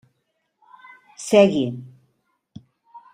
Segui. 1.27 1.67